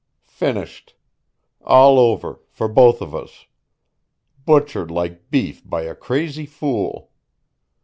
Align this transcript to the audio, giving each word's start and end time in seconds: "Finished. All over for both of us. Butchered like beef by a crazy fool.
"Finished. 0.25 0.95
All 1.63 1.99
over 1.99 2.39
for 2.49 2.67
both 2.67 3.03
of 3.03 3.13
us. 3.13 3.45
Butchered 4.47 4.89
like 4.89 5.29
beef 5.29 5.61
by 5.63 5.83
a 5.83 5.93
crazy 5.93 6.47
fool. 6.47 7.11